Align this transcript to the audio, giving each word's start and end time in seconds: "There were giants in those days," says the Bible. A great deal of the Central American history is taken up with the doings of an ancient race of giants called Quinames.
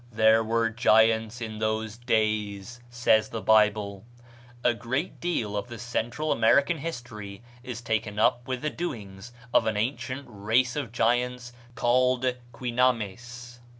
"There 0.11 0.43
were 0.43 0.71
giants 0.71 1.41
in 1.41 1.59
those 1.59 1.95
days," 1.95 2.79
says 2.89 3.29
the 3.29 3.39
Bible. 3.39 4.03
A 4.63 4.73
great 4.73 5.19
deal 5.19 5.55
of 5.55 5.67
the 5.67 5.77
Central 5.77 6.31
American 6.31 6.79
history 6.79 7.43
is 7.61 7.81
taken 7.81 8.17
up 8.17 8.47
with 8.47 8.63
the 8.63 8.71
doings 8.71 9.31
of 9.53 9.67
an 9.67 9.77
ancient 9.77 10.25
race 10.27 10.75
of 10.75 10.91
giants 10.91 11.53
called 11.75 12.25
Quinames. 12.51 13.59